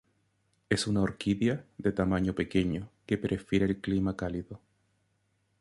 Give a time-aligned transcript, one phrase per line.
[0.67, 4.59] Es una orquídea de tamaño pequeño que prefiere el clima cálido.